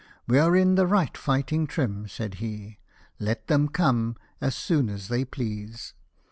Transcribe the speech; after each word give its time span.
"We 0.27 0.39
are 0.39 0.55
in 0.55 0.73
the 0.73 0.87
right 0.87 1.15
fighting 1.15 1.67
trim," 1.67 2.07
said 2.07 2.33
he;" 2.41 2.79
let 3.19 3.45
them 3.45 3.69
come 3.69 4.15
as 4.41 4.55
soon 4.55 4.89
as 4.89 5.09
they 5.09 5.23
please. 5.25 5.93